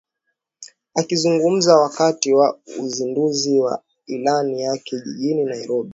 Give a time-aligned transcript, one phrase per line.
[0.95, 5.89] Akizungumza wakati wa uzinduzi wa ilani yake jijini Nairobi